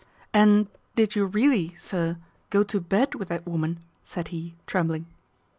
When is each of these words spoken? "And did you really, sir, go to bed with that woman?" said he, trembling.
"And 0.33 0.67
did 0.95 1.15
you 1.15 1.27
really, 1.27 1.75
sir, 1.75 2.17
go 2.49 2.63
to 2.63 2.81
bed 2.81 3.13
with 3.13 3.27
that 3.27 3.45
woman?" 3.45 3.81
said 4.03 4.29
he, 4.29 4.55
trembling. 4.65 5.05